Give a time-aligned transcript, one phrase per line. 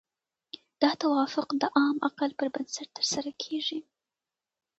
[0.81, 3.79] دا توافق د عام عقل پر بنسټ ترسره کیږي.